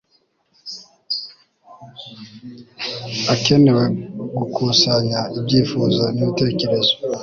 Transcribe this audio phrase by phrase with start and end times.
[3.33, 3.85] akenewe
[4.37, 6.93] gukusanya ibyifuzo n ibitekerezo